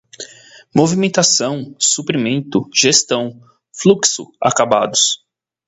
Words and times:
movimentação, 0.73 1.75
suprimento, 1.79 2.67
gestão, 2.73 3.39
fluxo, 3.71 4.31
acabados 4.41 5.23